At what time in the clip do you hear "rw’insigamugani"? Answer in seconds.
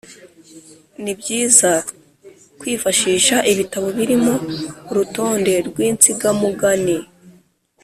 5.67-6.97